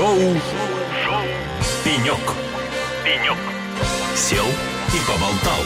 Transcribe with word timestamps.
Шоу, 0.00 0.16
Шоу. 0.16 1.22
«Пенек». 1.84 2.16
«Пенек». 3.04 3.36
Сел 4.14 4.46
и 4.46 4.98
поболтал. 5.06 5.60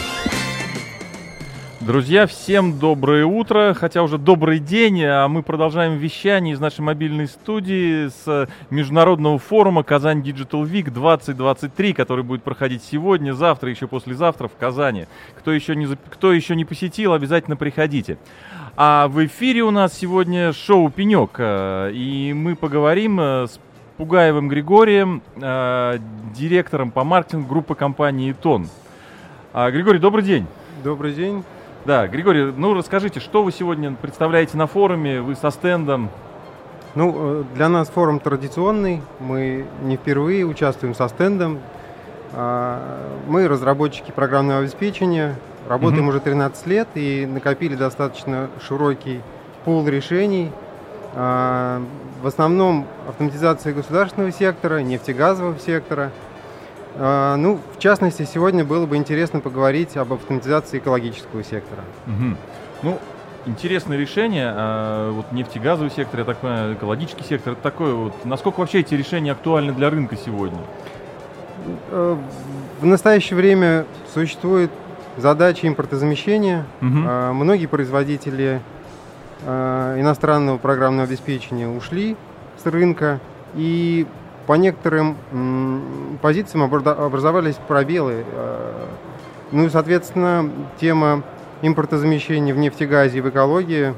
Друзья, 1.79 2.27
всем 2.27 2.81
доброе 2.81 3.27
утро, 3.27 3.75
хотя 3.79 4.03
уже 4.03 4.19
добрый 4.19 4.59
день, 4.59 5.05
а 5.05 5.29
мы 5.29 5.45
продолжаем 5.45 5.99
вещание 5.99 6.55
из 6.55 6.59
нашей 6.59 6.81
мобильной 6.81 7.29
студии 7.29 8.09
с 8.09 8.49
международного 8.71 9.39
форума 9.39 9.85
Казань 9.85 10.21
Digital 10.21 10.65
Week 10.65 10.91
2023, 10.91 11.93
который 11.93 12.25
будет 12.25 12.43
проходить 12.43 12.83
сегодня, 12.83 13.35
завтра, 13.35 13.71
еще 13.71 13.87
послезавтра 13.87 14.49
в 14.49 14.57
Казани. 14.57 15.07
Кто 15.39 15.53
еще 15.53 15.77
не, 15.77 15.87
кто 16.11 16.33
еще 16.33 16.57
не 16.57 16.65
посетил, 16.65 17.13
обязательно 17.13 17.57
приходите. 17.57 18.19
А 18.75 19.07
в 19.07 19.25
эфире 19.25 19.63
у 19.63 19.71
нас 19.71 19.97
сегодня 19.97 20.53
шоу 20.53 20.91
«Пенек», 20.91 21.37
э, 21.39 21.93
и 21.95 22.33
мы 22.33 22.57
поговорим 22.57 23.21
э, 23.21 23.47
с 23.47 23.61
Пугаевым 23.97 24.49
Григорием, 24.49 25.23
э, 25.37 25.99
директором 26.35 26.91
по 26.91 27.05
маркетингу 27.05 27.49
группы 27.49 27.77
компании 27.77 28.33
«Тон». 28.33 28.69
А, 29.53 29.71
Григорий, 29.71 30.01
добрый 30.01 30.25
день. 30.25 30.47
Добрый 30.83 31.13
день. 31.13 31.45
Да, 31.85 32.09
Григорий, 32.09 32.53
ну 32.57 32.75
расскажите, 32.75 33.21
что 33.21 33.45
вы 33.45 33.53
сегодня 33.53 33.93
представляете 33.93 34.57
на 34.57 34.67
форуме, 34.67 35.21
вы 35.21 35.37
со 35.37 35.51
стендом? 35.51 36.11
Ну, 36.97 37.15
э, 37.15 37.45
для 37.55 37.69
нас 37.69 37.89
форум 37.89 38.19
традиционный, 38.19 39.01
мы 39.21 39.65
не 39.83 39.97
впервые 39.97 40.45
участвуем 40.45 40.97
со 40.97 41.07
стендом. 41.07 41.61
А, 42.33 43.17
мы 43.29 43.47
разработчики 43.47 44.11
программного 44.11 44.61
обеспечения, 44.61 45.37
работаем 45.69 46.03
угу. 46.03 46.11
уже 46.11 46.21
13 46.21 46.67
лет 46.67 46.89
и 46.97 47.27
накопили 47.27 47.77
достаточно 47.77 48.51
широкий 48.61 49.21
пул 49.65 49.87
решений. 49.87 50.51
А, 51.15 51.83
в 52.23 52.27
основном 52.27 52.87
автоматизация 53.09 53.73
государственного 53.73 54.33
сектора, 54.33 54.79
нефтегазового 54.79 55.59
сектора– 55.59 56.11
а, 56.97 57.37
ну, 57.37 57.61
в 57.77 57.79
частности, 57.79 58.25
сегодня 58.25 58.65
было 58.65 58.87
бы 58.87 58.97
интересно 58.97 59.41
поговорить 59.41 59.97
об 59.97 60.13
автоматизации 60.13 60.79
экологического 60.79 61.43
сектора. 61.43 61.83
Угу. 62.07 62.37
Ну, 62.83 62.99
интересное 63.47 63.99
решение. 63.99 64.53
А, 64.55 65.11
вот 65.11 65.33
нефтегазовый 65.33 65.91
сектор, 65.91 66.21
я 66.21 66.27
так 66.27 66.39
понимаю, 66.39 66.75
экологический 66.75 67.25
сектор, 67.25 67.55
это 67.55 67.63
такое 67.63 67.95
вот. 67.95 68.25
Насколько 68.25 68.61
вообще 68.61 68.81
эти 68.81 68.95
решения 68.95 69.33
актуальны 69.33 69.73
для 69.73 69.91
рынка 69.91 70.17
сегодня? 70.17 70.59
Э, 71.91 72.17
в 72.81 72.87
настоящее 72.87 73.37
время 73.37 73.87
существует 74.13 74.71
задача 75.17 75.67
импортозамещения. 75.67 76.65
Угу. 76.81 76.89
Многие 77.35 77.67
производители 77.67 78.61
иностранного 79.43 80.59
программного 80.59 81.07
обеспечения 81.09 81.69
ушли 81.69 82.17
с 82.63 82.67
рынка, 82.67 83.21
и 83.55 84.07
по 84.47 84.55
некоторым 84.55 85.17
позициям 86.21 86.65
образовались 86.65 87.57
пробелы. 87.69 88.25
Э, 88.33 88.87
ну 89.53 89.67
и, 89.67 89.71
соответственно, 89.71 90.51
тема 90.81 91.23
импортозамещения 91.63 92.53
в 92.55 92.59
нефтегазе 92.59 93.19
и 93.19 93.21
в 93.21 93.29
экологии, 93.29 93.95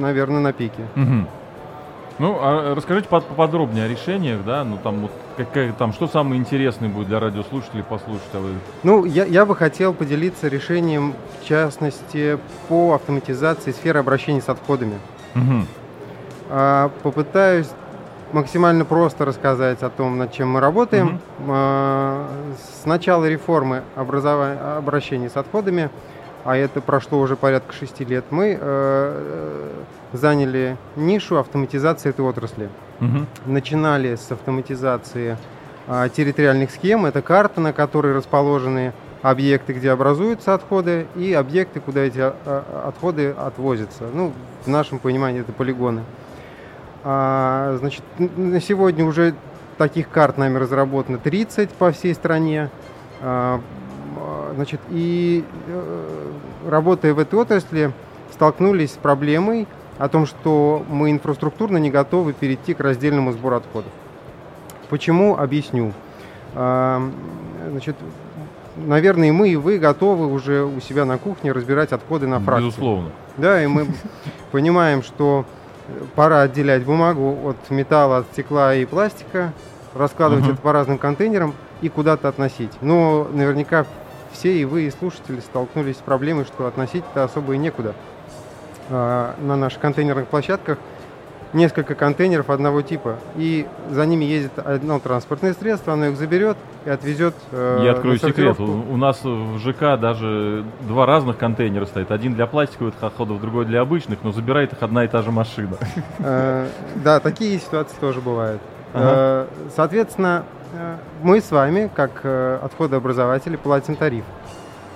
наверное, 0.00 0.40
на 0.40 0.52
пике. 0.52 0.82
Угу. 0.96 1.26
Ну, 2.20 2.36
а 2.38 2.74
расскажите 2.74 3.08
поподробнее 3.08 3.86
о 3.86 3.88
решениях, 3.88 4.44
да, 4.44 4.62
ну 4.62 4.76
там 4.76 5.00
вот 5.00 5.10
какая, 5.38 5.72
там 5.72 5.94
что 5.94 6.06
самое 6.06 6.38
интересное 6.38 6.90
будет 6.90 7.08
для 7.08 7.18
радиослушателей 7.18 7.82
послушать, 7.82 8.28
а 8.34 8.40
вы... 8.40 8.50
Ну, 8.82 9.06
я, 9.06 9.24
я 9.24 9.46
бы 9.46 9.56
хотел 9.56 9.94
поделиться 9.94 10.48
решением, 10.48 11.14
в 11.40 11.46
частности, 11.46 12.38
по 12.68 12.92
автоматизации 12.92 13.72
сферы 13.72 14.00
обращения 14.00 14.42
с 14.42 14.50
отходами. 14.50 14.98
Угу. 15.34 16.90
Попытаюсь 17.02 17.70
максимально 18.32 18.84
просто 18.84 19.24
рассказать 19.24 19.82
о 19.82 19.88
том, 19.88 20.18
над 20.18 20.30
чем 20.30 20.50
мы 20.50 20.60
работаем. 20.60 21.20
Угу. 21.38 21.54
С 22.82 22.84
начала 22.84 23.24
реформы 23.24 23.82
образования, 23.96 24.60
обращения 24.76 25.30
с 25.30 25.38
отходами, 25.38 25.88
а 26.44 26.56
это 26.56 26.80
прошло 26.80 27.20
уже 27.20 27.36
порядка 27.36 27.72
шести 27.72 28.04
лет, 28.04 28.24
мы 28.30 28.58
э, 28.60 29.70
заняли 30.12 30.76
нишу 30.96 31.38
автоматизации 31.38 32.10
этой 32.10 32.24
отрасли. 32.24 32.68
Угу. 33.00 33.26
Начинали 33.46 34.16
с 34.16 34.30
автоматизации 34.30 35.36
э, 35.86 36.08
территориальных 36.14 36.70
схем. 36.70 37.06
Это 37.06 37.22
карта, 37.22 37.60
на 37.60 37.72
которой 37.72 38.14
расположены 38.14 38.92
объекты, 39.22 39.72
где 39.72 39.90
образуются 39.90 40.54
отходы, 40.54 41.06
и 41.14 41.32
объекты, 41.32 41.80
куда 41.80 42.00
эти 42.00 42.18
э, 42.18 42.62
отходы 42.86 43.30
отвозятся. 43.30 44.04
Ну, 44.12 44.32
в 44.64 44.68
нашем 44.68 44.98
понимании 44.98 45.40
это 45.42 45.52
полигоны. 45.52 46.02
А, 47.02 47.76
значит, 47.78 48.02
на 48.18 48.60
сегодня 48.60 49.04
уже 49.04 49.34
таких 49.78 50.10
карт 50.10 50.36
нами 50.36 50.58
разработано 50.58 51.18
30 51.18 51.70
по 51.70 51.92
всей 51.92 52.14
стране. 52.14 52.70
А, 53.22 53.60
значит, 54.54 54.80
и 54.90 55.44
э, 55.66 56.32
работая 56.68 57.14
в 57.14 57.18
этой 57.18 57.38
отрасли, 57.38 57.92
столкнулись 58.32 58.92
с 58.92 58.96
проблемой 58.96 59.66
о 59.98 60.08
том, 60.08 60.26
что 60.26 60.84
мы 60.88 61.10
инфраструктурно 61.10 61.76
не 61.76 61.90
готовы 61.90 62.32
перейти 62.32 62.74
к 62.74 62.80
раздельному 62.80 63.32
сбору 63.32 63.56
отходов. 63.56 63.92
Почему? 64.88 65.36
Объясню. 65.36 65.92
А, 66.54 67.02
значит, 67.70 67.96
наверное, 68.76 69.28
и 69.28 69.30
мы, 69.30 69.50
и 69.50 69.56
вы 69.56 69.78
готовы 69.78 70.26
уже 70.32 70.64
у 70.64 70.80
себя 70.80 71.04
на 71.04 71.18
кухне 71.18 71.52
разбирать 71.52 71.92
отходы 71.92 72.26
на 72.26 72.40
фракции. 72.40 72.66
Безусловно. 72.66 73.10
Да, 73.36 73.62
и 73.62 73.66
мы 73.66 73.86
понимаем, 74.52 75.02
что 75.02 75.44
пора 76.14 76.42
отделять 76.42 76.84
бумагу 76.84 77.36
от 77.48 77.70
металла, 77.70 78.18
от 78.18 78.26
стекла 78.32 78.74
и 78.74 78.84
пластика, 78.84 79.52
раскладывать 79.94 80.44
uh-huh. 80.44 80.54
это 80.54 80.62
по 80.62 80.72
разным 80.72 80.98
контейнерам 80.98 81.54
и 81.82 81.88
куда-то 81.88 82.28
относить. 82.28 82.72
Но 82.80 83.28
наверняка 83.32 83.86
все 84.32 84.60
и 84.60 84.64
вы, 84.64 84.82
и 84.82 84.90
слушатели 84.90 85.40
столкнулись 85.40 85.96
с 85.96 86.00
проблемой, 86.00 86.44
что 86.44 86.66
относить-то 86.66 87.24
особо 87.24 87.54
и 87.54 87.58
некуда. 87.58 87.94
А, 88.88 89.34
на 89.40 89.56
наших 89.56 89.80
контейнерных 89.80 90.26
площадках 90.26 90.78
несколько 91.52 91.94
контейнеров 91.94 92.50
одного 92.50 92.82
типа, 92.82 93.16
и 93.36 93.66
за 93.90 94.06
ними 94.06 94.24
ездит 94.24 94.58
одно 94.58 94.98
транспортное 94.98 95.54
средство, 95.54 95.92
оно 95.94 96.06
их 96.06 96.16
заберет 96.16 96.56
и 96.84 96.90
отвезет. 96.90 97.34
Э, 97.50 97.80
Я 97.82 97.92
открою 97.92 98.18
секрет, 98.18 98.58
у, 98.60 98.64
у 98.64 98.96
нас 98.96 99.22
в 99.24 99.58
ЖК 99.58 99.98
даже 100.00 100.64
два 100.82 101.06
разных 101.06 101.38
контейнера 101.38 101.86
стоит, 101.86 102.10
один 102.10 102.34
для 102.34 102.46
пластиковых 102.46 102.94
отходов, 103.00 103.40
другой 103.40 103.64
для 103.64 103.80
обычных, 103.80 104.20
но 104.22 104.32
забирает 104.32 104.72
их 104.72 104.82
одна 104.82 105.04
и 105.04 105.08
та 105.08 105.22
же 105.22 105.30
машина. 105.32 105.76
Э, 106.20 106.66
да, 106.96 107.20
такие 107.20 107.58
ситуации 107.58 107.96
тоже 108.00 108.20
бывают. 108.20 108.60
Э, 108.94 109.46
соответственно, 109.74 110.44
мы 111.22 111.40
с 111.40 111.50
вами, 111.50 111.90
как 111.94 112.20
э, 112.22 112.58
отходообразователи, 112.62 113.56
платим 113.56 113.96
тариф. 113.96 114.24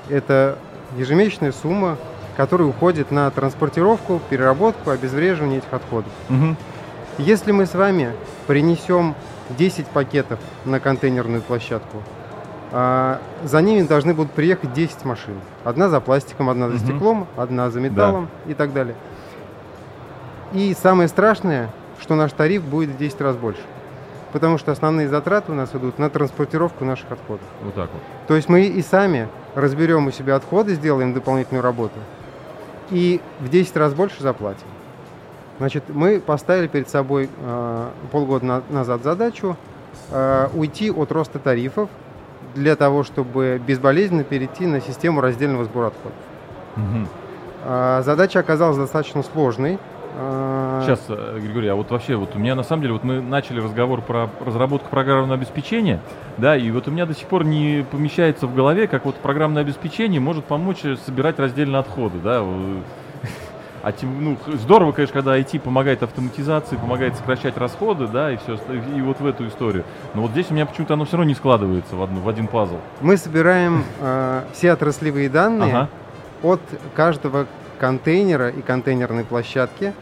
Это 0.08 0.58
ежемесячная 0.96 1.52
сумма, 1.52 1.96
который 2.36 2.68
уходит 2.68 3.10
на 3.10 3.30
транспортировку, 3.30 4.20
переработку, 4.30 4.90
обезвреживание 4.90 5.58
этих 5.58 5.72
отходов. 5.72 6.12
Угу. 6.30 6.56
Если 7.18 7.52
мы 7.52 7.66
с 7.66 7.74
вами 7.74 8.12
принесем 8.46 9.14
10 9.50 9.86
пакетов 9.86 10.38
на 10.64 10.80
контейнерную 10.80 11.42
площадку, 11.42 12.02
а, 12.72 13.20
за 13.44 13.62
ними 13.62 13.82
должны 13.82 14.14
будут 14.14 14.32
приехать 14.32 14.72
10 14.72 15.04
машин. 15.04 15.34
Одна 15.62 15.88
за 15.88 16.00
пластиком, 16.00 16.50
одна 16.50 16.68
за 16.68 16.76
угу. 16.76 16.84
стеклом, 16.84 17.26
одна 17.36 17.70
за 17.70 17.80
металлом 17.80 18.28
да. 18.44 18.50
и 18.50 18.54
так 18.54 18.72
далее. 18.72 18.96
И 20.52 20.74
самое 20.80 21.08
страшное, 21.08 21.70
что 22.00 22.14
наш 22.14 22.32
тариф 22.32 22.62
будет 22.62 22.90
в 22.90 22.96
10 22.96 23.20
раз 23.20 23.36
больше. 23.36 23.62
Потому 24.34 24.58
что 24.58 24.72
основные 24.72 25.08
затраты 25.08 25.52
у 25.52 25.54
нас 25.54 25.72
идут 25.76 26.00
на 26.00 26.10
транспортировку 26.10 26.84
наших 26.84 27.12
отходов. 27.12 27.46
Вот 27.62 27.74
так 27.76 27.88
вот. 27.92 28.02
То 28.26 28.34
есть 28.34 28.48
мы 28.48 28.64
и 28.64 28.82
сами 28.82 29.28
разберем 29.54 30.08
у 30.08 30.10
себя 30.10 30.34
отходы, 30.34 30.74
сделаем 30.74 31.14
дополнительную 31.14 31.62
работу, 31.62 31.94
и 32.90 33.20
в 33.38 33.48
10 33.48 33.76
раз 33.76 33.94
больше 33.94 34.20
заплатим. 34.24 34.66
Значит, 35.58 35.84
мы 35.86 36.18
поставили 36.18 36.66
перед 36.66 36.88
собой 36.88 37.30
э, 37.32 37.88
полгода 38.10 38.44
на, 38.44 38.62
назад 38.70 39.04
задачу 39.04 39.56
э, 40.10 40.48
уйти 40.52 40.90
от 40.90 41.12
роста 41.12 41.38
тарифов 41.38 41.88
для 42.56 42.74
того, 42.74 43.04
чтобы 43.04 43.62
безболезненно 43.64 44.24
перейти 44.24 44.66
на 44.66 44.80
систему 44.80 45.20
раздельного 45.20 45.64
сбора 45.64 45.86
отходов. 45.86 46.18
Угу. 46.76 47.08
Э, 47.66 48.02
задача 48.04 48.40
оказалась 48.40 48.78
достаточно 48.78 49.22
сложной, 49.22 49.78
Сейчас, 50.14 51.00
э, 51.08 51.40
Григорий, 51.40 51.68
а 51.68 51.74
вот 51.74 51.90
вообще, 51.90 52.14
вот 52.14 52.36
у 52.36 52.38
меня 52.38 52.54
на 52.54 52.62
самом 52.62 52.82
деле, 52.82 52.94
вот 52.94 53.02
мы 53.04 53.20
начали 53.20 53.60
разговор 53.60 54.00
про 54.00 54.30
разработку 54.44 54.88
программного 54.88 55.34
обеспечения, 55.34 56.00
да, 56.38 56.56
и 56.56 56.70
вот 56.70 56.86
у 56.86 56.90
меня 56.90 57.04
до 57.04 57.14
сих 57.14 57.26
пор 57.26 57.44
не 57.44 57.84
помещается 57.90 58.46
в 58.46 58.54
голове, 58.54 58.86
как 58.86 59.04
вот 59.04 59.16
программное 59.16 59.62
обеспечение 59.62 60.20
может 60.20 60.44
помочь 60.44 60.82
собирать 61.04 61.38
раздельно 61.38 61.80
отходы, 61.80 62.18
да. 62.22 62.44
А 63.82 63.92
тем, 63.92 64.24
ну, 64.24 64.38
здорово, 64.46 64.92
конечно, 64.92 65.12
когда 65.12 65.38
IT 65.38 65.60
помогает 65.60 66.02
автоматизации, 66.02 66.76
помогает 66.76 67.16
сокращать 67.16 67.58
расходы, 67.58 68.06
да, 68.06 68.32
и 68.32 68.38
все, 68.38 68.58
и 68.96 69.02
вот 69.02 69.20
в 69.20 69.26
эту 69.26 69.46
историю. 69.46 69.84
Но 70.14 70.22
вот 70.22 70.30
здесь 70.30 70.46
у 70.48 70.54
меня 70.54 70.64
почему-то 70.64 70.94
оно 70.94 71.04
все 71.04 71.18
равно 71.18 71.28
не 71.28 71.34
складывается 71.34 71.94
в, 71.94 72.02
одну, 72.02 72.20
в 72.20 72.28
один 72.30 72.46
пазл. 72.46 72.76
Мы 73.02 73.18
собираем 73.18 73.84
э, 74.00 74.44
все 74.54 74.72
отраслевые 74.72 75.28
данные 75.28 75.70
ага. 75.70 75.88
от 76.42 76.62
каждого 76.94 77.46
контейнера 77.78 78.48
и 78.50 78.62
контейнерной 78.62 79.24
площадки, 79.24 79.92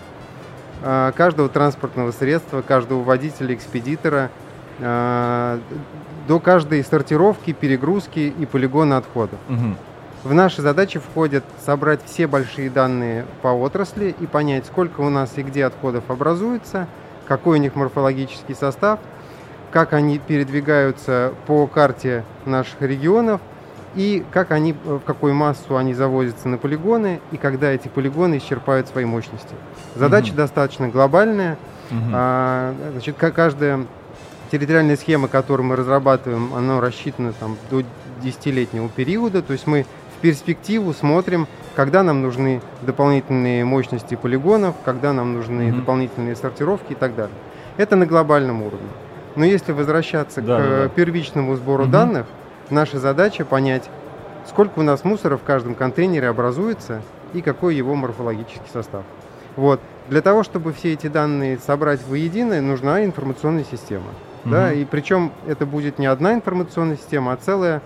а, 0.83 1.13
каждого 1.13 1.49
транспортного 1.49 2.13
средства, 2.13 2.63
каждого 2.63 3.03
водителя, 3.03 3.55
экспедитора 3.55 4.31
э, 4.79 5.59
до 6.27 6.41
каждой 6.41 6.83
сортировки, 6.85 7.53
перегрузки 7.53 8.33
и 8.37 8.47
полигона 8.47 8.97
отходов. 8.97 9.39
Мгм. 9.49 9.77
В 10.25 10.35
наши 10.35 10.63
задачи 10.63 11.01
входит 11.01 11.45
собрать 11.65 12.01
все 12.05 12.27
большие 12.27 12.71
данные 12.71 13.27
по 13.43 13.49
отрасли 13.49 14.15
и 14.19 14.27
понять, 14.27 14.67
сколько 14.67 15.01
у 15.01 15.11
нас 15.11 15.33
и 15.37 15.43
где 15.43 15.65
отходов 15.65 16.05
образуется, 16.09 16.87
какой 17.27 17.59
у 17.59 17.61
них 17.61 17.75
морфологический 17.75 18.55
состав, 18.55 19.01
как 19.73 19.93
они 19.93 20.19
передвигаются 20.19 21.33
по 21.47 21.67
карте 21.67 22.25
наших 22.45 22.83
регионов 22.83 23.41
и 23.95 24.25
как 24.33 24.51
они, 24.53 24.75
э, 24.85 24.95
в 24.95 25.01
какую 25.01 25.35
массу 25.35 25.77
они 25.77 25.95
завозятся 25.95 26.49
на 26.49 26.59
полигоны 26.59 27.21
и 27.31 27.37
когда 27.37 27.71
эти 27.71 27.89
полигоны 27.89 28.39
исчерпают 28.39 28.89
свои 28.89 29.05
мощности. 29.05 29.55
Задача 29.95 30.29
Мгм. 30.29 30.37
достаточно 30.37 30.89
глобальная. 30.89 31.57
Мгм. 31.91 32.11
А, 32.15 32.75
значит, 32.93 33.17
ка- 33.17 33.31
каждая 33.33 33.87
территориальная 34.51 34.97
схема, 34.97 35.29
которую 35.29 35.67
мы 35.67 35.77
разрабатываем, 35.77 36.55
она 36.55 36.81
рассчитана 36.81 37.33
там, 37.33 37.57
до 37.71 37.83
десятилетнего 38.23 38.89
периода. 38.89 39.43
То 39.43 39.53
есть 39.53 39.67
мы 39.67 39.85
в 40.17 40.21
перспективу 40.23 40.93
смотрим, 40.93 41.47
когда 41.75 42.03
нам 42.03 42.23
нужны 42.23 42.61
дополнительные 42.83 43.65
мощности 43.65 44.15
полигонов, 44.15 44.75
когда 44.85 45.13
нам 45.13 45.35
нужны 45.35 45.69
Мгм. 45.69 45.81
дополнительные 45.81 46.37
сортировки 46.37 46.93
и 46.93 46.95
так 46.95 47.15
далее. 47.15 47.35
Это 47.77 47.97
на 47.97 48.07
глобальном 48.07 48.63
уровне. 48.63 48.89
Но 49.35 49.45
если 49.45 49.73
возвращаться 49.73 50.43
Да, 50.43 50.59
к 50.59 50.61
да, 50.63 50.89
первичному 50.91 51.57
сбору 51.57 51.85
Мгм. 51.85 51.91
данных, 51.93 52.27
наша 52.73 52.99
задача 52.99 53.45
понять, 53.45 53.89
сколько 54.49 54.81
у 54.81 54.83
нас 54.83 55.05
мусора 55.05 55.37
в 55.37 55.43
каждом 55.43 55.75
контейнере 55.75 56.29
образуется 56.29 57.03
и 57.33 57.43
какой 57.43 57.77
его 57.77 57.95
морфологический 57.95 58.69
состав. 58.73 59.05
Вот. 59.57 59.81
Для 60.09 60.23
того, 60.23 60.43
чтобы 60.43 60.73
все 60.73 60.93
эти 60.95 61.07
данные 61.07 61.59
собрать 61.59 62.01
воедино, 62.07 62.61
нужна 62.61 63.05
информационная 63.05 63.65
система. 63.71 64.11
Да? 64.45 64.69
Мгм. 64.69 64.79
И 64.79 64.85
причем 64.85 65.33
это 65.47 65.67
будет 65.67 65.99
не 65.99 66.07
одна 66.07 66.35
информационная 66.35 66.97
система, 66.97 67.33
а 67.33 67.37
целая 67.37 67.81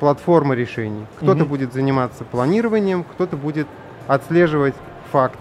платформа 0.00 0.54
решений. 0.54 1.06
Кто-то 1.16 1.40
Мгм. 1.40 1.48
будет 1.48 1.72
заниматься 1.72 2.24
планированием, 2.24 3.04
кто-то 3.04 3.36
будет 3.36 3.66
отслеживать 4.08 4.74
факт 5.10 5.38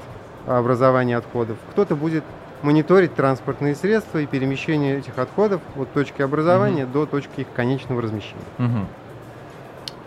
образования 0.48 1.18
отходов, 1.18 1.58
кто-то 1.72 1.96
будет 1.96 2.24
мониторить 2.64 3.16
транспортные 3.16 3.76
средства 3.76 4.20
и 4.20 4.26
перемещение 4.26 5.00
этих 5.00 5.18
отходов 5.18 5.62
от 5.76 5.92
точки 5.94 6.22
образования 6.22 6.86
до 6.86 7.06
точки 7.06 7.42
их 7.42 7.48
конечного 7.56 8.02
размещения. 8.02 8.42
Мгм. 8.58 8.88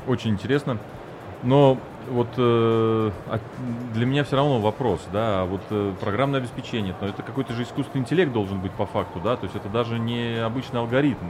Очень 0.07 0.31
интересно. 0.31 0.79
Но 1.43 1.79
вот 2.11 2.29
э, 2.37 3.11
а 3.29 3.39
для 3.95 4.07
меня 4.07 4.25
все 4.25 4.37
равно 4.37 4.61
вопрос, 4.61 5.01
да, 5.13 5.43
а 5.43 5.45
вот 5.45 5.61
э, 5.71 5.93
программное 6.01 6.41
обеспечение, 6.41 6.95
но 7.01 7.09
это 7.09 7.23
какой-то 7.23 7.53
же 7.53 7.63
искусственный 7.63 8.03
интеллект 8.03 8.33
должен 8.33 8.61
быть 8.61 8.73
по 8.73 8.87
факту, 8.87 9.21
да, 9.21 9.37
то 9.37 9.45
есть 9.45 9.57
это 9.57 9.69
даже 9.69 9.99
не 9.99 10.43
обычный 10.43 10.81
алгоритм. 10.81 11.27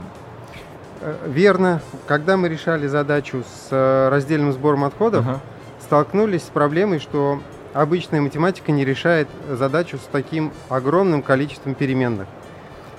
Э, 1.01 1.15
Верно. 1.27 1.81
Когда 2.07 2.37
мы 2.37 2.49
решали 2.49 2.87
задачу 2.87 3.43
с 3.43 3.67
э, 3.71 4.09
раздельным 4.09 4.51
сбором 4.53 4.83
отходов, 4.85 5.25
Ага. 5.27 5.39
столкнулись 5.81 6.43
с 6.43 6.49
проблемой, 6.49 6.99
что 6.99 7.39
обычная 7.75 8.21
математика 8.21 8.71
не 8.71 8.85
решает 8.85 9.27
задачу 9.49 9.97
с 9.97 10.07
таким 10.11 10.51
огромным 10.69 11.21
количеством 11.21 11.75
переменных. 11.75 12.27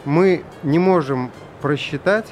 Мы 0.04 0.44
не 0.62 0.78
можем 0.78 1.30
просчитать, 1.62 2.26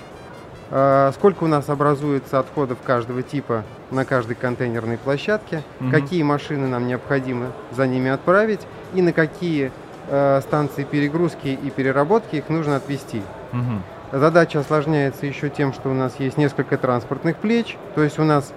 э, 0.70 1.10
сколько 1.14 1.44
у 1.44 1.46
нас 1.46 1.68
образуется 1.70 2.38
отходов 2.38 2.78
каждого 2.84 3.22
типа 3.22 3.64
на 3.90 4.04
каждой 4.04 4.36
контейнерной 4.36 4.98
площадке, 4.98 5.62
Мгм. 5.80 5.90
какие 5.90 6.22
машины 6.22 6.68
нам 6.68 6.86
необходимо 6.86 7.46
за 7.72 7.86
ними 7.86 8.10
отправить 8.10 8.60
и 8.92 9.00
на 9.02 9.12
какие 9.12 9.72
э, 10.10 10.40
станции 10.42 10.84
перегрузки 10.84 11.48
и 11.48 11.70
переработки 11.70 12.36
их 12.36 12.50
нужно 12.50 12.76
отвезти. 12.76 13.22
Мгм. 13.52 13.82
Задача 14.12 14.60
осложняется 14.60 15.24
еще 15.24 15.48
тем, 15.48 15.72
что 15.72 15.88
у 15.88 15.94
нас 15.94 16.16
есть 16.18 16.36
несколько 16.36 16.76
транспортных 16.76 17.38
плеч, 17.38 17.78
то 17.94 18.02
есть 18.02 18.18
у 18.18 18.24
нас 18.24 18.52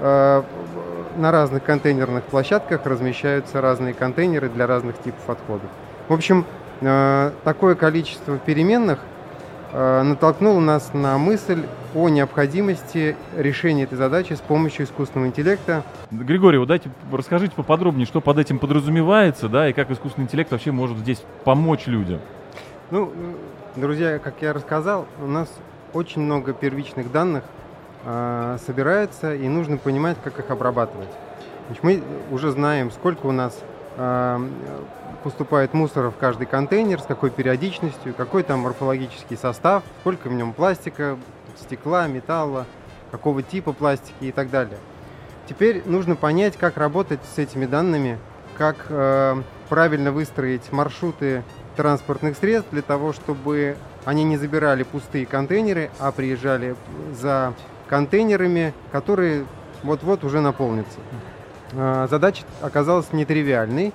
э, 0.00 0.42
на 1.16 1.32
разных 1.32 1.64
контейнерных 1.64 2.24
площадках 2.24 2.86
размещаются 2.86 3.60
разные 3.60 3.94
контейнеры 3.94 4.48
для 4.48 4.66
разных 4.66 4.98
типов 4.98 5.28
отходов. 5.28 5.68
В 6.08 6.12
общем, 6.12 6.44
э, 6.80 7.30
такое 7.44 7.74
количество 7.74 8.38
переменных 8.38 9.00
э, 9.72 10.02
натолкнуло 10.02 10.60
нас 10.60 10.92
на 10.94 11.18
мысль 11.18 11.64
о 11.94 12.08
необходимости 12.08 13.16
решения 13.36 13.84
этой 13.84 13.96
задачи 13.96 14.34
с 14.34 14.40
помощью 14.40 14.86
искусственного 14.86 15.28
интеллекта. 15.28 15.82
Григорий, 16.10 16.58
вот 16.58 16.68
дайте 16.68 16.90
расскажите 17.12 17.54
поподробнее, 17.54 18.06
что 18.06 18.20
под 18.20 18.38
этим 18.38 18.58
подразумевается, 18.58 19.48
да, 19.48 19.68
и 19.68 19.72
как 19.72 19.90
искусственный 19.90 20.26
интеллект 20.26 20.50
вообще 20.52 20.70
может 20.70 20.98
здесь 20.98 21.22
помочь 21.44 21.86
людям. 21.86 22.20
Ну, 22.90 23.10
э, 23.14 23.80
друзья, 23.80 24.18
как 24.18 24.34
я 24.40 24.52
рассказал, 24.52 25.06
у 25.22 25.26
нас 25.26 25.48
очень 25.92 26.22
много 26.22 26.52
первичных 26.52 27.10
данных 27.10 27.44
э, 28.06 28.58
собирается, 28.64 29.34
и 29.34 29.48
нужно 29.48 29.76
понимать, 29.76 30.16
как 30.22 30.38
их 30.38 30.50
обрабатывать. 30.50 31.10
Мы 31.82 32.02
уже 32.30 32.52
знаем, 32.52 32.92
сколько 32.92 33.26
у 33.26 33.32
нас 33.32 33.58
э, 33.96 34.48
поступает 35.24 35.74
мусора 35.74 36.10
в 36.10 36.16
каждый 36.16 36.46
контейнер, 36.46 37.00
с 37.00 37.04
какой 37.04 37.30
периодичностью, 37.30 38.14
какой 38.14 38.44
там 38.44 38.60
морфологический 38.60 39.36
состав, 39.36 39.82
сколько 40.00 40.28
в 40.28 40.32
нем 40.32 40.52
пластика, 40.52 41.18
стекла, 41.58 42.06
металла, 42.06 42.66
какого 43.10 43.42
типа 43.42 43.72
пластики 43.72 44.24
и 44.24 44.32
так 44.32 44.50
далее. 44.50 44.78
Теперь 45.48 45.82
нужно 45.84 46.14
понять, 46.14 46.56
как 46.56 46.76
работать 46.76 47.20
с 47.34 47.38
этими 47.38 47.66
данными, 47.66 48.18
как 48.56 48.86
э, 48.88 49.42
правильно 49.68 50.12
выстроить 50.12 50.70
маршруты 50.70 51.42
транспортных 51.76 52.36
средств 52.36 52.70
для 52.70 52.82
того, 52.82 53.12
чтобы 53.12 53.76
они 54.04 54.22
не 54.24 54.36
забирали 54.36 54.84
пустые 54.84 55.26
контейнеры, 55.26 55.90
а 55.98 56.12
приезжали 56.12 56.76
за 57.12 57.52
контейнерами, 57.88 58.72
которые 58.92 59.44
вот-вот 59.82 60.24
уже 60.24 60.40
наполнятся. 60.40 60.98
Э, 61.72 62.06
Задача 62.10 62.44
оказалась 62.62 63.12
нетривиальной. 63.12 63.92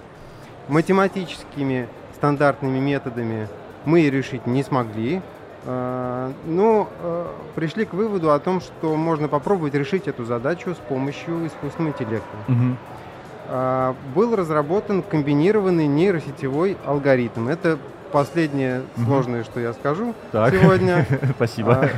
Математическими 0.68 1.88
стандартными 2.16 2.80
методами 2.80 3.48
мы 3.86 4.10
решить 4.10 4.46
не 4.48 4.64
смогли. 4.64 5.22
Э, 5.66 6.32
Но 6.46 6.90
э, 7.02 7.26
пришли 7.56 7.86
к 7.86 7.94
выводу 7.94 8.32
о 8.32 8.40
том, 8.40 8.62
что 8.62 8.96
можно 8.96 9.28
попробовать 9.28 9.74
решить 9.74 10.08
эту 10.08 10.26
задачу 10.26 10.74
с 10.74 10.78
помощью 10.78 11.48
искусственного 11.48 11.94
интеллекта. 11.94 12.38
А, 13.54 13.96
был 14.16 14.34
разработан 14.36 15.04
комбинированный 15.04 15.86
нейросетевой 15.86 16.78
алгоритм. 16.86 17.50
Это 17.50 17.78
последнее 18.14 18.84
Мгм. 18.96 19.06
сложное, 19.06 19.44
что 19.44 19.60
я 19.60 19.74
скажу 19.74 20.14
Так. 20.32 20.54
сегодня. 20.54 21.06
Спасибо. 21.36 21.90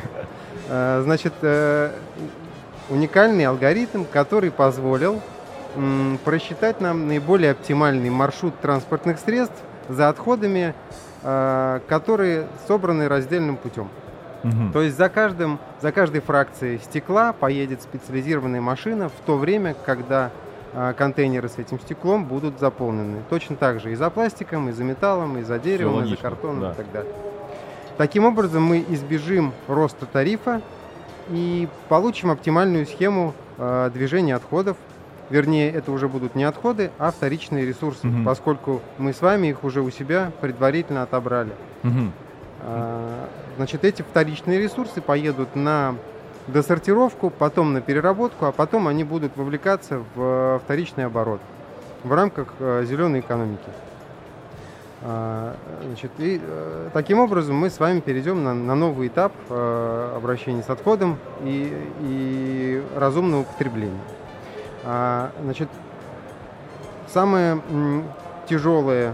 А, 0.69 1.01
Значит, 1.03 1.33
э, 1.41 1.91
уникальный 2.89 3.45
алгоритм, 3.45 4.05
который 4.05 4.51
позволил 4.51 5.21
просчитать 6.23 6.81
нам 6.81 7.07
наиболее 7.07 7.51
оптимальный 7.51 8.11
маршрут 8.11 8.53
транспортных 8.59 9.17
средств 9.17 9.55
за 9.89 10.07
отходами, 10.09 10.75
а, 11.23 11.81
которые 11.87 12.45
собраны 12.67 13.07
раздельным 13.07 13.57
путем. 13.57 13.89
Мгм. 14.43 14.71
То 14.71 14.83
есть 14.83 14.95
за, 14.95 15.09
каждым, 15.09 15.57
за 15.81 15.91
каждой 15.91 16.21
фракцией 16.21 16.77
стекла 16.77 17.33
поедет 17.33 17.81
специализированная 17.81 18.61
машина 18.61 19.09
в 19.09 19.25
то 19.25 19.35
время, 19.37 19.75
когда 19.85 20.29
контейнеры 20.97 21.49
с 21.49 21.57
этим 21.57 21.79
стеклом 21.79 22.25
будут 22.25 22.59
заполнены. 22.59 23.21
Точно 23.29 23.55
так 23.55 23.79
же 23.79 23.91
и 23.91 23.95
за 23.95 24.09
пластиком, 24.09 24.69
и 24.69 24.71
за 24.71 24.83
металлом, 24.83 25.37
и 25.37 25.43
за 25.43 25.59
деревом, 25.59 26.03
и 26.03 26.09
за 26.09 26.17
картоном 26.17 26.61
да. 26.61 26.71
и 26.71 26.75
так 26.75 26.91
далее. 26.91 27.13
Таким 27.97 28.25
образом 28.25 28.63
мы 28.63 28.83
избежим 28.89 29.53
роста 29.67 30.05
тарифа 30.05 30.61
и 31.29 31.67
получим 31.89 32.31
оптимальную 32.31 32.85
схему 32.85 33.33
а, 33.57 33.89
движения 33.91 34.35
отходов. 34.35 34.77
Вернее, 35.29 35.71
это 35.71 35.91
уже 35.91 36.07
будут 36.07 36.35
не 36.35 36.43
отходы, 36.43 36.91
а 36.99 37.11
вторичные 37.11 37.65
ресурсы, 37.65 38.05
Мгм. 38.07 38.25
поскольку 38.25 38.81
мы 38.97 39.13
с 39.13 39.21
вами 39.21 39.47
их 39.47 39.63
уже 39.63 39.81
у 39.81 39.89
себя 39.89 40.31
предварительно 40.41 41.03
отобрали. 41.03 41.51
Мгм. 41.83 42.11
А, 42.61 43.27
Значит, 43.55 43.85
эти 43.85 44.01
вторичные 44.01 44.59
ресурсы 44.59 44.99
поедут 44.99 45.55
на 45.55 45.93
досортировку, 46.47 47.29
потом 47.29 47.71
на 47.71 47.81
переработку, 47.81 48.45
а 48.47 48.51
потом 48.51 48.87
они 48.87 49.03
будут 49.03 49.37
вовлекаться 49.37 50.01
в 50.15 50.59
вторичный 50.63 51.05
оборот 51.05 51.39
в 52.03 52.11
рамках 52.11 52.47
э, 52.59 52.83
зеленой 52.89 53.19
экономики. 53.19 53.69
А, 55.05 55.55
Значит, 55.85 56.11
и 56.17 56.39
э, 56.41 56.89
таким 56.93 57.19
образом 57.19 57.57
мы 57.57 57.69
с 57.69 57.79
вами 57.79 57.99
перейдем 57.99 58.43
на, 58.43 58.53
на 58.53 58.73
новый 58.73 59.09
этап 59.09 59.33
э, 59.49 60.13
обращения 60.15 60.63
с 60.63 60.69
отходом 60.69 61.17
и, 61.43 61.73
и 62.01 62.83
разумного 62.95 63.43
потребления. 63.43 63.99
А, 64.85 65.31
Значит, 65.41 65.67
самое 67.07 67.61
тяжелое 68.47 69.13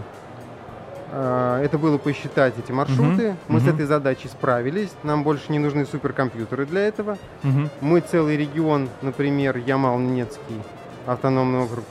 а, 1.11 1.61
это 1.63 1.77
было 1.77 1.97
посчитать 1.97 2.53
эти 2.59 2.71
маршруты. 2.71 3.29
Мгм, 3.29 3.37
Мы 3.47 3.59
с 3.59 3.63
мгм. 3.63 3.73
этой 3.73 3.85
задачей 3.85 4.27
справились. 4.27 4.91
Нам 5.03 5.23
больше 5.23 5.51
не 5.51 5.59
нужны 5.59 5.85
суперкомпьютеры 5.85 6.65
для 6.65 6.81
этого. 6.87 7.17
Мгм. 7.43 7.69
Мы 7.81 8.01
целый 8.01 8.37
регион, 8.37 8.89
например, 9.01 9.57
Ямал-Ненецкий 9.57 10.61
автономный 11.07 11.63
округ, 11.63 11.83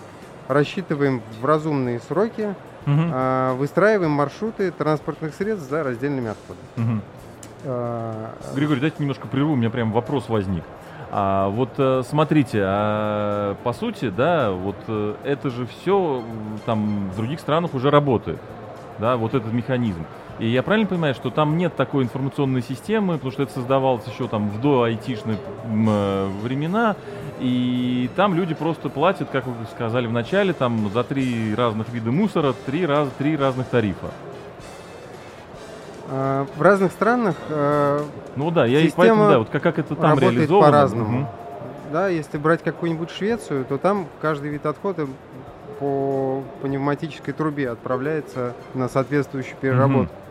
рассчитываем 0.47 1.23
в 1.40 1.45
разумные 1.45 1.99
сроки, 1.99 2.55
А, 2.87 3.55
выстраиваем 3.55 4.11
маршруты 4.13 4.71
транспортных 4.71 5.35
средств 5.35 5.69
за 5.69 5.83
раздельными 5.83 6.31
отходами. 6.31 6.67
Мгм. 6.77 7.03
э, 7.65 8.27
Григорий, 8.55 8.81
дайте 8.81 8.97
немножко 9.01 9.27
прерву, 9.29 9.53
у 9.53 9.57
меня 9.57 9.71
прям 9.71 9.93
вопрос 9.93 10.29
возник. 10.29 10.65
А 11.11 11.49
вот 11.49 11.71
э, 11.79 12.03
смотрите, 12.09 12.63
а, 12.65 13.57
по 13.65 13.73
сути, 13.73 14.11
да, 14.11 14.51
вот 14.51 14.77
э, 14.89 15.15
это 15.25 15.51
же 15.51 15.67
все 15.67 16.23
там 16.67 17.11
в 17.11 17.17
других 17.17 17.41
странах 17.41 17.75
уже 17.75 17.91
работает, 17.91 18.39
да, 18.99 19.17
вот 19.17 19.35
этот 19.35 19.53
механизм. 19.53 20.05
И 20.38 20.47
я 20.47 20.62
правильно 20.62 20.87
понимаю, 20.87 21.14
что 21.14 21.30
там 21.30 21.57
нет 21.57 21.75
такой 21.75 22.04
информационной 22.04 22.62
системы, 22.62 23.14
потому 23.14 23.33
что 23.33 23.42
это 23.42 23.52
создавалось 23.52 24.07
еще 24.07 24.28
там 24.28 24.50
в 24.50 24.61
до 24.61 24.85
айтишные 24.85 25.37
э, 25.37 26.28
времена, 26.42 26.95
и 27.40 28.09
там 28.14 28.35
люди 28.35 28.54
просто 28.54 28.88
платят, 28.88 29.30
как 29.30 29.47
вы 29.47 29.54
сказали 29.73 30.07
в 30.07 30.12
начале, 30.12 30.52
там 30.52 30.90
за 30.90 31.02
три 31.02 31.54
разных 31.57 31.88
вида 31.88 32.12
мусора 32.12 32.54
три, 32.66 32.87
раз, 32.87 33.09
три 33.18 33.37
разных 33.37 33.66
тарифа. 33.66 34.09
А, 36.11 36.47
в 36.57 36.62
разных 36.62 36.92
странах 36.92 37.35
э, 37.49 38.00
ну 38.37 38.50
да, 38.50 38.64
я 38.64 38.80
и 38.80 38.90
поэтому 38.95 39.28
да, 39.28 39.38
вот 39.40 39.50
как, 39.50 39.62
как 39.62 39.78
это 39.78 39.97
там 39.97 40.18
реализовано. 40.18 40.66
по-разному. 40.66 41.21
Угу. 41.21 41.28
Да, 41.92 42.09
если 42.09 42.38
брать 42.38 42.62
какую-нибудь 42.62 43.11
Швецию, 43.11 43.64
то 43.64 43.76
там 43.76 44.07
каждый 44.21 44.50
вид 44.50 44.64
отхода 44.66 45.07
по 45.80 46.42
пневматической 46.62 47.35
трубе 47.35 47.71
отправляется 47.71 48.54
на 48.75 48.88
соответствующую 48.88 49.57
переработку. 49.61 50.14
Угу. 50.14 50.28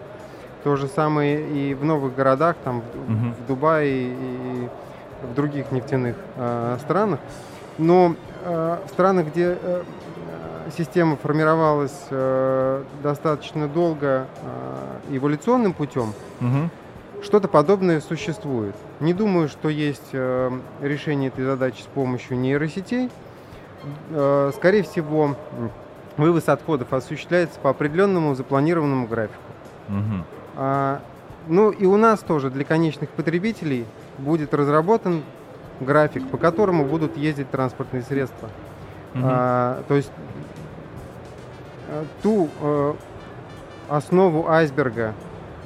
То 0.63 0.75
же 0.75 0.87
самое 0.87 1.47
и 1.47 1.73
в 1.73 1.85
новых 1.85 2.15
городах, 2.15 2.55
там 2.63 2.77
угу. 2.77 3.33
в 3.39 3.47
Дубае 3.47 4.09
и 4.09 4.69
в 5.23 5.33
других 5.35 5.71
нефтяных 5.71 6.15
э, 6.35 6.77
странах. 6.81 7.19
Но 7.77 8.15
э, 8.43 8.77
в 8.85 8.89
странах, 8.89 9.27
где 9.27 9.57
э, 9.61 9.83
система 10.75 11.15
формировалась 11.15 11.97
э, 12.09 12.83
достаточно 13.03 13.67
долго 13.67 14.27
э, 15.11 15.15
эволюционным 15.15 15.73
путем, 15.73 16.13
угу. 16.41 16.69
что-то 17.23 17.47
подобное 17.47 18.01
существует. 18.01 18.75
Не 18.99 19.13
думаю, 19.13 19.47
что 19.47 19.69
есть 19.69 20.09
э, 20.11 20.51
решение 20.81 21.29
этой 21.29 21.45
задачи 21.45 21.81
с 21.81 21.85
помощью 21.85 22.37
нейросетей. 22.39 23.09
Э, 24.09 24.51
скорее 24.55 24.83
всего, 24.83 25.35
вывоз 26.17 26.49
отходов 26.49 26.93
осуществляется 26.93 27.59
по 27.59 27.69
определенному 27.69 28.33
запланированному 28.35 29.07
графику. 29.07 29.41
Угу. 29.89 30.36
А, 30.57 31.01
ну 31.47 31.71
и 31.71 31.85
у 31.85 31.95
нас 31.95 32.19
тоже 32.19 32.49
для 32.49 32.65
конечных 32.65 33.09
потребителей 33.11 33.85
будет 34.17 34.53
разработан 34.53 35.23
график, 35.79 36.27
по 36.27 36.37
которому 36.37 36.83
будут 36.83 37.15
ездить 37.15 37.49
транспортные 37.51 38.01
средства. 38.01 38.49
Угу. 39.13 39.23
А, 39.23 39.83
то 39.87 39.95
есть 39.95 40.11
Э, 41.89 42.03
ту 42.21 42.49
э, 42.59 42.93
основу 43.87 44.49
айсберга, 44.49 45.13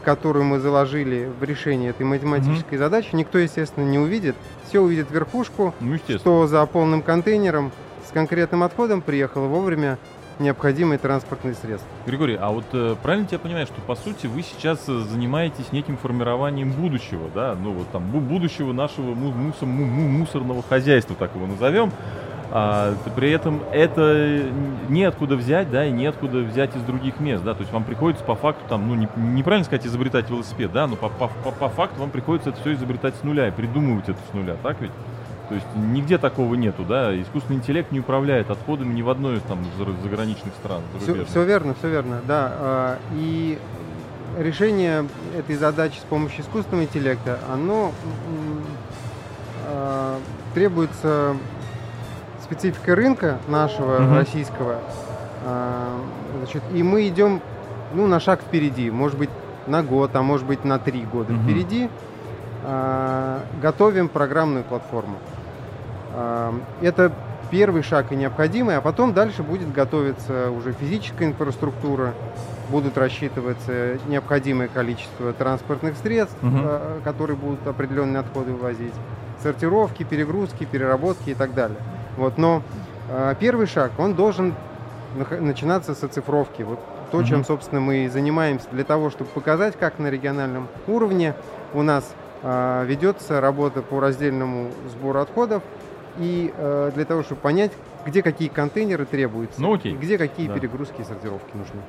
которую 0.03 0.45
мы 0.45 0.59
заложили 0.59 1.31
в 1.39 1.43
решении 1.43 1.89
этой 1.89 2.05
математической 2.05 2.75
mm-hmm. 2.75 2.77
задачи, 2.77 3.09
никто, 3.13 3.39
естественно, 3.39 3.85
не 3.85 3.97
увидит. 3.97 4.35
Все 4.67 4.81
увидят 4.81 5.09
верхушку, 5.09 5.73
ну, 5.79 5.97
что 5.97 6.45
за 6.45 6.63
полным 6.67 7.01
контейнером 7.01 7.71
с 8.07 8.11
конкретным 8.11 8.61
отходом 8.61 9.01
приехало 9.01 9.47
вовремя 9.47 9.97
необходимые 10.41 10.97
транспортные 10.97 11.53
средства. 11.53 11.87
Григорий, 12.05 12.37
а 12.39 12.49
вот 12.49 12.65
э, 12.73 12.95
правильно 13.01 13.27
я 13.31 13.39
понимаю, 13.39 13.67
что 13.67 13.79
по 13.81 13.95
сути 13.95 14.27
вы 14.27 14.41
сейчас 14.41 14.87
э, 14.87 14.99
занимаетесь 14.99 15.71
неким 15.71 15.97
формированием 15.97 16.71
будущего, 16.71 17.29
да, 17.33 17.55
ну 17.55 17.71
вот 17.71 17.89
там 17.91 18.03
будущего 18.09 18.73
нашего 18.73 19.13
мусор, 19.13 19.67
мусорного 19.67 20.63
хозяйства, 20.63 21.15
так 21.17 21.35
его 21.35 21.47
назовем, 21.47 21.91
а, 22.53 22.95
при 23.15 23.31
этом 23.31 23.61
это 23.71 24.43
неоткуда 24.89 25.37
взять, 25.37 25.71
да, 25.71 25.85
и 25.85 25.91
неоткуда 25.91 26.39
взять 26.39 26.75
из 26.75 26.81
других 26.81 27.21
мест, 27.21 27.43
да, 27.45 27.53
то 27.53 27.61
есть 27.61 27.71
вам 27.71 27.85
приходится 27.85 28.25
по 28.25 28.35
факту, 28.35 28.61
там, 28.67 28.89
ну, 28.89 28.95
не, 28.95 29.07
неправильно 29.15 29.63
сказать 29.63 29.87
изобретать 29.87 30.29
велосипед, 30.29 30.69
да, 30.73 30.85
но 30.85 30.97
по, 30.97 31.07
по, 31.07 31.29
по, 31.29 31.51
по 31.51 31.69
факту 31.69 32.01
вам 32.01 32.09
приходится 32.09 32.49
это 32.49 32.59
все 32.59 32.73
изобретать 32.73 33.15
с 33.15 33.23
нуля 33.23 33.47
и 33.47 33.51
придумывать 33.51 34.09
это 34.09 34.19
с 34.29 34.33
нуля, 34.33 34.57
так 34.61 34.81
ведь? 34.81 34.91
То 35.51 35.55
есть 35.55 35.67
нигде 35.75 36.17
такого 36.17 36.55
нету, 36.55 36.85
да, 36.85 37.13
искусственный 37.21 37.59
интеллект 37.59 37.91
не 37.91 37.99
управляет 37.99 38.49
отходами 38.49 38.93
ни 38.93 39.01
в 39.01 39.09
одной 39.09 39.35
из 39.35 39.41
там 39.41 39.59
заграничных 40.01 40.53
стран. 40.53 40.79
Все, 41.01 41.25
все 41.25 41.43
верно, 41.43 41.73
все 41.77 41.89
верно, 41.89 42.21
да, 42.25 42.53
а, 42.53 42.99
и 43.11 43.59
решение 44.39 45.05
этой 45.37 45.57
задачи 45.57 45.97
с 45.97 46.03
помощью 46.03 46.43
искусственного 46.43 46.85
интеллекта, 46.85 47.37
оно 47.51 47.91
а, 49.67 50.19
требуется 50.53 51.35
специфика 52.41 52.95
рынка 52.95 53.37
нашего 53.49 54.05
угу. 54.05 54.15
российского. 54.15 54.77
А, 55.43 55.99
значит, 56.37 56.63
и 56.73 56.81
мы 56.81 57.05
идем 57.09 57.41
ну, 57.93 58.07
на 58.07 58.21
шаг 58.21 58.39
впереди, 58.39 58.89
может 58.89 59.17
быть, 59.17 59.29
на 59.67 59.83
год, 59.83 60.15
а 60.15 60.21
может 60.21 60.47
быть, 60.47 60.63
на 60.63 60.79
три 60.79 61.01
года 61.01 61.33
угу. 61.33 61.41
впереди. 61.41 61.89
Готовим 63.59 64.07
программную 64.07 64.63
платформу. 64.63 65.17
А, 66.13 66.53
это 66.81 67.11
первый 67.51 67.83
шаг 67.83 68.11
и 68.11 68.15
необходимый, 68.15 68.77
а 68.77 68.81
потом 68.81 69.13
дальше 69.13 69.43
будет 69.43 69.71
готовиться 69.71 70.49
уже 70.51 70.71
физическая 70.71 71.27
инфраструктура, 71.27 72.13
будут 72.69 72.97
рассчитываться 72.97 73.99
необходимое 74.07 74.69
количество 74.69 75.33
транспортных 75.33 75.97
средств, 75.97 76.37
угу. 76.41 76.69
которые 77.03 77.35
будут 77.35 77.67
определенные 77.67 78.21
отходы 78.21 78.53
вывозить, 78.53 78.93
сортировки, 79.43 80.03
перегрузки, 80.03 80.63
переработки 80.63 81.31
и 81.31 81.33
так 81.33 81.53
далее. 81.53 81.77
Вот, 82.15 82.37
но 82.37 82.63
э, 83.09 83.35
первый 83.39 83.67
шаг, 83.67 83.91
он 83.97 84.15
должен 84.15 84.55
начинаться 85.39 85.93
с 85.93 86.03
оцифровки. 86.03 86.61
Вот 86.61 86.79
то, 87.11 87.17
угу. 87.17 87.25
чем, 87.25 87.43
собственно, 87.43 87.81
мы 87.81 88.05
и 88.05 88.07
занимаемся 88.07 88.67
для 88.71 88.85
того, 88.85 89.09
чтобы 89.09 89.29
показать, 89.31 89.77
как 89.77 89.99
на 89.99 90.07
региональном 90.07 90.69
уровне 90.87 91.35
у 91.73 91.81
нас 91.81 92.09
э, 92.43 92.85
ведется 92.87 93.41
работа 93.41 93.81
по 93.81 93.99
раздельному 93.99 94.71
сбору 94.89 95.19
отходов 95.19 95.63
и 96.17 96.53
э, 96.55 96.91
для 96.93 97.05
того, 97.05 97.23
чтобы 97.23 97.41
понять, 97.41 97.71
где 98.05 98.21
какие 98.21 98.47
контейнеры 98.47 99.05
требуются, 99.05 99.61
ну, 99.61 99.73
окей. 99.73 99.93
где 99.93 100.17
какие 100.17 100.47
да. 100.47 100.55
перегрузки 100.55 101.01
и 101.01 101.03
сортировки 101.03 101.55
нужны. 101.55 101.81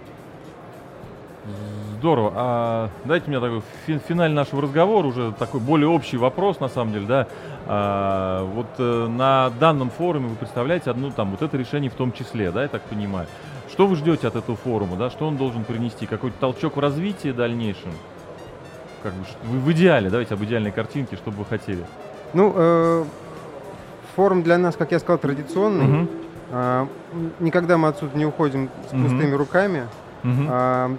Здорово. 1.99 2.33
А 2.35 2.91
дайте 3.05 3.29
мне 3.29 3.41
такой 3.41 3.63
финаль 4.09 4.33
нашего 4.33 4.63
разговора, 4.63 5.07
уже 5.07 5.33
такой 5.39 5.61
более 5.61 5.89
общий 5.89 6.17
вопрос, 6.17 6.61
на 6.61 6.69
самом 6.69 6.93
деле, 6.93 7.07
да. 7.07 7.29
А, 7.67 8.45
вот 8.45 8.67
э, 8.79 9.07
на 9.09 9.51
данном 9.61 9.91
форуме 9.91 10.29
вы 10.29 10.37
представляете 10.37 10.91
одно 10.91 11.11
там 11.11 11.31
вот 11.31 11.43
это 11.43 11.57
решение 11.57 11.91
в 11.91 11.95
том 11.95 12.13
числе, 12.13 12.51
да, 12.51 12.63
я 12.63 12.69
так 12.69 12.83
понимаю. 12.83 13.29
Что 13.71 13.87
вы 13.87 13.97
ждете 13.97 14.29
от 14.29 14.37
этого 14.37 14.57
форума, 14.57 14.97
да? 14.97 15.11
Что 15.11 15.27
он 15.27 15.37
должен 15.37 15.65
принести? 15.65 16.07
Какой-то 16.07 16.37
толчок 16.39 16.77
в 16.77 16.81
развитии 16.81 17.31
дальнейшем? 17.31 17.93
Как 19.03 19.13
бы, 19.15 19.25
в, 19.45 19.65
в 19.65 19.73
идеале, 19.73 20.11
давайте 20.11 20.35
об 20.35 20.43
идеальной 20.45 20.73
картинке, 20.73 21.17
что 21.17 21.31
бы 21.31 21.39
вы 21.39 21.45
хотели? 21.45 21.85
Ну, 22.35 22.53
э, 22.55 23.05
форум 24.15 24.43
для 24.43 24.59
нас, 24.59 24.77
как 24.77 24.93
я 24.93 24.99
сказал, 24.99 25.19
традиционный. 25.19 26.03
Угу. 26.03 26.09
Э, 26.51 26.87
никогда 27.41 27.79
мы 27.79 27.89
отсюда 27.89 28.17
не 28.17 28.27
уходим 28.27 28.71
с 28.89 28.93
угу. 28.93 29.03
пустыми 29.03 29.35
руками. 29.35 29.87
Угу. 30.25 30.43
Э, 30.49 30.97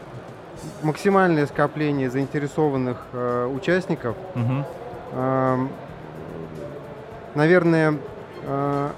максимальное 0.82 1.46
скопление 1.48 2.10
заинтересованных 2.10 2.98
э, 3.13 3.51
участников. 3.53 4.15
Угу. 4.36 4.65
Э, 5.13 5.67
наверное, 7.36 7.98
э, 8.43 8.89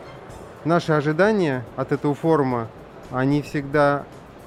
наши 0.64 0.92
ожидания 0.94 1.64
от 1.76 1.92
этого 1.92 2.16
форума, 2.16 2.68
они 3.12 3.42
всегда 3.42 4.04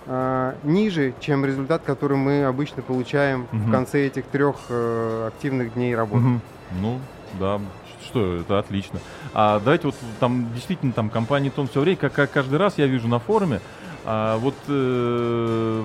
э, 0.06 0.54
ниже, 0.64 1.14
чем 1.20 1.44
результат, 1.44 1.82
который 1.84 2.16
мы 2.16 2.44
обычно 2.44 2.82
получаем 2.82 3.46
угу. 3.52 3.62
в 3.62 3.70
конце 3.70 4.06
этих 4.06 4.26
трех 4.26 4.56
э, 4.68 5.28
активных 5.28 5.74
дней 5.74 5.94
работы. 5.94 6.24
Угу. 6.24 6.40
Ну, 6.80 6.98
да, 7.38 7.60
что, 8.08 8.36
это 8.36 8.58
отлично. 8.58 8.98
А 9.34 9.60
давайте 9.60 9.86
вот 9.86 9.96
там 10.20 10.52
действительно 10.54 10.92
там 10.92 11.10
компания 11.10 11.50
Тон 11.50 11.68
все 11.68 11.80
время, 11.80 11.96
как, 11.96 12.12
как 12.12 12.30
каждый 12.32 12.58
раз 12.58 12.78
я 12.78 12.86
вижу 12.86 13.08
на 13.08 13.18
форуме, 13.18 13.60
а 14.04 14.38
вот 14.38 14.54
э, 14.68 15.84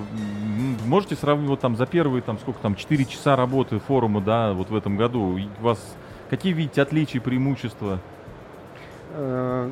можете 0.86 1.14
сравнить 1.14 1.48
вот 1.48 1.60
там 1.60 1.76
за 1.76 1.86
первые 1.86 2.22
там 2.22 2.38
сколько 2.38 2.58
там 2.60 2.74
4 2.74 3.04
часа 3.04 3.36
работы 3.36 3.78
форума, 3.78 4.20
да, 4.20 4.52
вот 4.52 4.70
в 4.70 4.76
этом 4.76 4.96
году, 4.96 5.38
у 5.60 5.62
вас 5.62 5.78
какие 6.30 6.52
видите 6.52 6.80
отличия, 6.80 7.20
преимущества? 7.20 8.00
Э, 9.12 9.70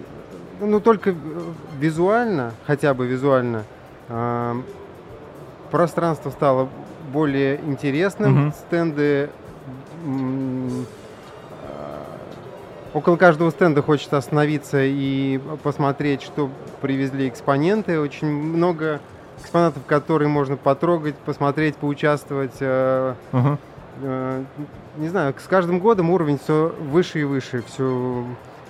ну 0.60 0.80
только 0.80 1.14
визуально, 1.78 2.52
хотя 2.66 2.94
бы 2.94 3.06
визуально, 3.06 3.64
э, 4.08 4.62
пространство 5.70 6.30
стало 6.30 6.68
более 7.12 7.60
интересным, 7.64 8.48
угу. 8.48 8.54
стенды 8.66 9.30
Около 12.94 13.16
каждого 13.16 13.50
стенда 13.50 13.82
хочется 13.82 14.18
остановиться 14.18 14.78
и 14.82 15.40
посмотреть, 15.62 16.22
что 16.22 16.50
привезли 16.82 17.28
экспоненты. 17.28 17.98
Очень 17.98 18.28
много 18.28 19.00
экспонатов, 19.40 19.82
которые 19.86 20.28
можно 20.28 20.56
потрогать, 20.56 21.14
посмотреть, 21.14 21.76
поучаствовать. 21.76 22.60
Uh-huh. 22.60 23.56
Не 24.98 25.08
знаю, 25.08 25.34
с 25.38 25.48
каждым 25.48 25.78
годом 25.78 26.10
уровень 26.10 26.38
все 26.38 26.74
выше 26.80 27.20
и 27.20 27.24
выше, 27.24 27.62
все 27.66 28.24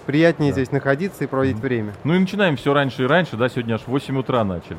приятнее 0.07 0.53
да. 0.53 0.55
здесь 0.55 0.73
находиться 0.73 1.25
и 1.25 1.27
проводить 1.27 1.57
uh-huh. 1.57 1.63
время. 1.63 1.93
Ну 2.05 2.15
и 2.15 2.19
начинаем 2.19 2.57
все 2.57 2.73
раньше 2.73 3.05
и 3.05 3.07
раньше, 3.07 3.37
да, 3.37 3.49
сегодня 3.49 3.75
аж 3.75 3.83
в 3.83 3.89
8 3.89 4.19
утра 4.19 4.45
начали. 4.45 4.79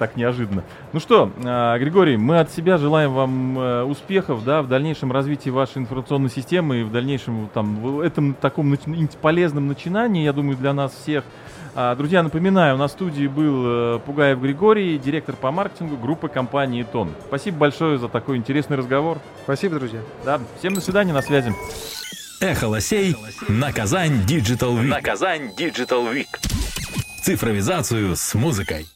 Так 0.00 0.16
неожиданно. 0.16 0.64
Ну 0.94 0.98
что, 0.98 1.30
а, 1.44 1.78
Григорий, 1.78 2.16
мы 2.16 2.40
от 2.40 2.50
себя 2.50 2.78
желаем 2.78 3.12
вам 3.12 3.58
э, 3.58 3.82
успехов, 3.82 4.42
да, 4.44 4.62
в 4.62 4.66
дальнейшем 4.66 5.12
развитии 5.12 5.50
вашей 5.50 5.76
информационной 5.76 6.30
системы 6.30 6.80
и 6.80 6.82
в 6.82 6.90
дальнейшем 6.90 7.50
там 7.52 7.76
в 7.76 8.00
этом 8.00 8.32
таком 8.32 8.76
полезном 9.20 9.68
начинании, 9.68 10.24
я 10.24 10.32
думаю, 10.32 10.56
для 10.56 10.72
нас 10.72 10.92
всех. 10.94 11.22
А, 11.74 11.94
друзья, 11.94 12.22
напоминаю, 12.22 12.78
на 12.78 12.88
студии 12.88 13.26
был 13.26 13.62
э, 13.66 13.98
Пугаев 14.06 14.40
Григорий, 14.40 14.96
директор 14.96 15.36
по 15.36 15.50
маркетингу 15.50 15.98
группы 15.98 16.28
компании 16.28 16.82
«Тон». 16.82 17.10
Спасибо 17.28 17.58
большое 17.58 17.98
за 17.98 18.08
такой 18.08 18.38
интересный 18.38 18.78
разговор. 18.78 19.18
Спасибо, 19.44 19.78
друзья. 19.78 20.00
Да, 20.24 20.40
всем 20.58 20.72
до 20.72 20.80
свидания, 20.80 21.12
на 21.12 21.20
связи. 21.20 21.54
Эхо 22.40 22.68
Лосей 22.68 23.14
на 23.48 23.70
Казань 23.70 24.24
Digital 24.26 24.80
Week. 24.80 24.88
На 24.88 25.02
Казань 25.02 25.52
Digital 25.54 26.10
Week. 26.10 26.28
Цифровизацию 27.22 28.16
с 28.16 28.34
музыкой. 28.34 28.86